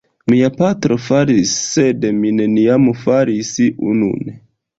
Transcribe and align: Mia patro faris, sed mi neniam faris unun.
Mia 0.33 0.47
patro 0.61 0.95
faris, 1.07 1.53
sed 1.73 2.07
mi 2.23 2.33
neniam 2.39 2.89
faris 3.03 3.53
unun. 3.95 4.35